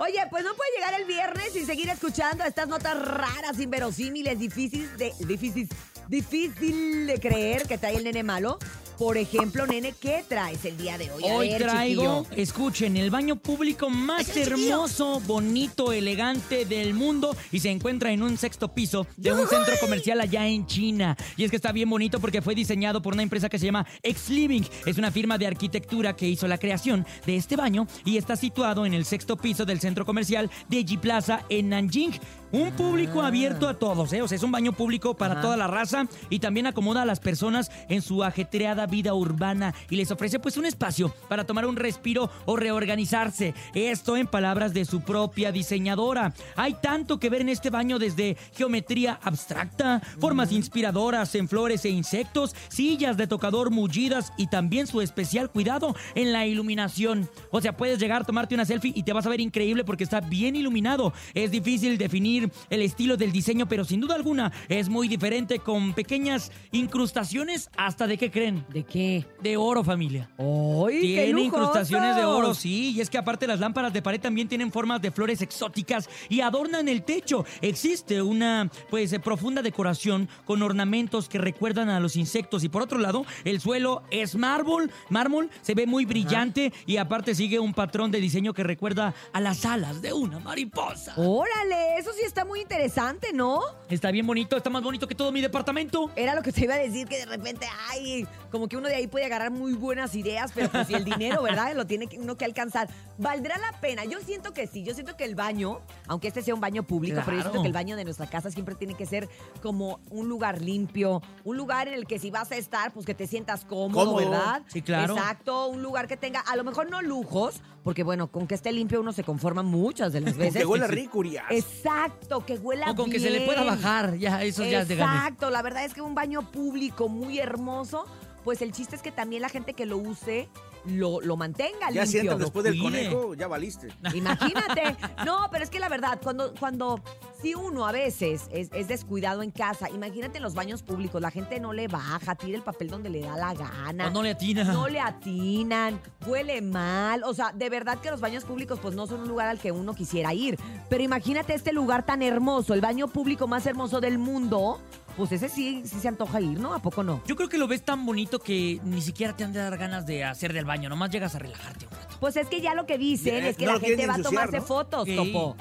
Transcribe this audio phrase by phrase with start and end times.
[0.00, 4.96] Oye, pues no puede llegar el viernes sin seguir escuchando estas notas raras, inverosímiles, difíciles
[4.96, 5.68] de, difícil,
[6.08, 8.58] difícil de creer que trae el nene malo.
[9.00, 11.24] Por ejemplo, nene, ¿qué traes el día de hoy?
[11.26, 12.42] A Hoy ver, traigo, chiquillo.
[12.42, 14.74] escuchen, el baño público más chiquillo.
[14.74, 19.72] hermoso, bonito, elegante del mundo y se encuentra en un sexto piso de un centro
[19.80, 21.16] comercial allá en China.
[21.38, 23.86] Y es que está bien bonito porque fue diseñado por una empresa que se llama
[24.02, 24.64] X Living.
[24.84, 28.84] Es una firma de arquitectura que hizo la creación de este baño y está situado
[28.84, 32.20] en el sexto piso del centro comercial de G Plaza en Nanjing.
[32.52, 33.28] Un público Ah.
[33.28, 34.22] abierto a todos, ¿eh?
[34.22, 35.42] O sea, es un baño público para Ajá.
[35.42, 39.96] toda la raza y también acomoda a las personas en su ajetreada vida urbana y
[39.96, 43.54] les ofrece pues un espacio para tomar un respiro o reorganizarse.
[43.74, 46.34] Esto en palabras de su propia diseñadora.
[46.56, 51.90] Hay tanto que ver en este baño desde geometría abstracta, formas inspiradoras en flores e
[51.90, 57.28] insectos, sillas de tocador mullidas y también su especial cuidado en la iluminación.
[57.50, 60.04] O sea, puedes llegar a tomarte una selfie y te vas a ver increíble porque
[60.04, 61.12] está bien iluminado.
[61.34, 65.94] Es difícil definir el estilo del diseño, pero sin duda alguna es muy diferente con
[65.94, 68.64] pequeñas incrustaciones hasta de qué creen.
[68.70, 69.26] ¿De qué?
[69.42, 70.28] De oro, familia.
[70.38, 74.20] ¡Ay, qué Tiene incrustaciones de oro, sí, y es que aparte las lámparas de pared
[74.20, 77.44] también tienen formas de flores exóticas y adornan el techo.
[77.60, 82.82] Existe una pues eh, profunda decoración con ornamentos que recuerdan a los insectos y por
[82.82, 87.74] otro lado, el suelo es mármol, mármol, se ve muy brillante y aparte sigue un
[87.74, 91.14] patrón de diseño que recuerda a las alas de una mariposa.
[91.16, 93.60] Órale, eso sí está muy interesante, ¿no?
[93.88, 96.10] Está bien bonito, está más bonito que todo mi departamento.
[96.16, 98.94] Era lo que te iba a decir, que de repente, ay, como que uno de
[98.94, 101.74] ahí puede agarrar muy buenas ideas, pero pues si el dinero, ¿verdad?
[101.74, 102.88] Lo tiene uno que alcanzar.
[103.18, 104.04] ¿Valdrá la pena?
[104.06, 107.20] Yo siento que sí, yo siento que el baño, aunque este sea un baño público,
[107.24, 107.62] pero yo siento Claro.
[107.62, 109.28] que el baño de nuestra casa siempre tiene que ser
[109.60, 113.14] como un lugar limpio, un lugar en el que si vas a estar, pues que
[113.14, 114.16] te sientas cómodo, Cómodo.
[114.30, 114.62] ¿verdad?
[114.68, 115.16] Sí, claro.
[115.16, 118.70] Exacto, un lugar que tenga, a lo mejor no lujos, porque bueno, con que esté
[118.72, 120.60] limpio uno se conforma muchas de las Con veces.
[120.62, 121.44] que huela rico, Urias.
[121.50, 124.94] Exacto, que huela O con que se le pueda bajar, ya, eso ya es de.
[124.94, 128.04] Exacto, la verdad es que un baño público muy hermoso,
[128.44, 130.48] pues el chiste es que también la gente que lo use
[130.86, 132.06] lo, lo mantenga Ya limpio.
[132.06, 133.10] sientas después del cuide.
[133.10, 133.88] conejo, ya valiste.
[134.14, 134.96] Imagínate.
[135.26, 137.02] No, pero es que la verdad, cuando, cuando,
[137.42, 141.30] si uno a veces es, es descuidado en casa, imagínate en los baños públicos, la
[141.30, 144.06] gente no le baja, tira el papel donde le da la gana.
[144.06, 144.64] O no le atina.
[144.64, 147.24] No le atinan, huele mal.
[147.24, 149.72] O sea, de verdad que los baños públicos pues no son un lugar al que
[149.72, 150.58] uno quisiera ir.
[150.88, 154.80] Pero imagínate este lugar tan hermoso, el baño público más hermoso del mundo.
[155.20, 156.72] Pues ese sí, sí se antoja ir, ¿no?
[156.72, 157.22] ¿A poco no?
[157.26, 160.06] Yo creo que lo ves tan bonito que ni siquiera te han de dar ganas
[160.06, 162.16] de hacer del baño, nomás llegas a relajarte un rato.
[162.20, 164.60] Pues es que ya lo que dicen es que no la gente va a tomarse
[164.60, 164.64] ¿no?
[164.64, 165.14] fotos, Sí.
[165.14, 165.56] Topo.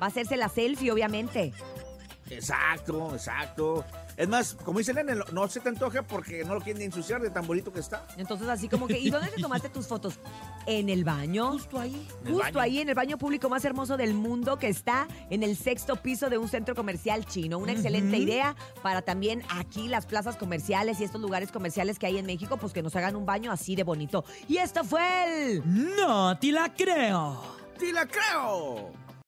[0.00, 1.52] Va a hacerse la selfie, obviamente.
[2.30, 3.84] Exacto, exacto.
[4.16, 7.20] Es más, como dice Nene, lo- no se te antoja porque no lo quieren ensuciar
[7.20, 8.06] de tan bonito que está.
[8.16, 10.18] Entonces, así como que, ¿y dónde te tomaste tus fotos?
[10.66, 11.52] ¿En el baño?
[11.52, 12.08] Justo ahí.
[12.24, 12.60] Justo baño.
[12.60, 16.30] ahí en el baño público más hermoso del mundo que está en el sexto piso
[16.30, 17.58] de un centro comercial chino.
[17.58, 22.18] Una excelente idea para también aquí las plazas comerciales y estos lugares comerciales que hay
[22.18, 24.24] en México, pues que nos hagan un baño así de bonito.
[24.48, 25.62] Y esto fue el...
[25.96, 27.42] No, te la creo.
[27.78, 28.92] ¡Sí la creo!